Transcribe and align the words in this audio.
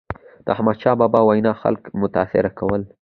د 0.45 0.47
احمدشاه 0.55 0.99
بابا 1.01 1.19
وینا 1.23 1.53
خلک 1.61 1.81
متاثره 2.01 2.49
کول. 2.59 2.81